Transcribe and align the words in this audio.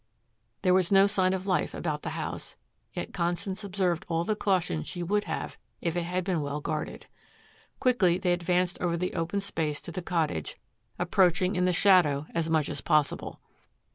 There 0.63 0.73
was 0.73 0.91
no 0.91 1.05
sign 1.05 1.31
of 1.31 1.45
life 1.45 1.75
about 1.75 2.01
the 2.01 2.09
house, 2.17 2.55
yet 2.91 3.13
Constance 3.13 3.63
observed 3.63 4.03
all 4.09 4.23
the 4.23 4.35
caution 4.35 4.81
she 4.81 5.03
would 5.03 5.25
have 5.25 5.59
if 5.79 5.95
it 5.95 6.05
had 6.05 6.23
been 6.23 6.41
well 6.41 6.59
guarded. 6.59 7.05
Quickly 7.79 8.17
they 8.17 8.33
advanced 8.33 8.81
over 8.81 8.97
the 8.97 9.13
open 9.13 9.41
space 9.41 9.79
to 9.83 9.91
the 9.91 10.01
cottage, 10.01 10.57
approaching 10.97 11.53
in 11.55 11.65
the 11.65 11.71
shadow 11.71 12.25
as 12.33 12.49
much 12.49 12.67
as 12.67 12.81
possible. 12.81 13.41